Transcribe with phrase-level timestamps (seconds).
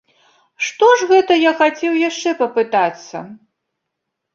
[0.67, 3.27] Што ж гэта я хацеў яшчэ папытацца?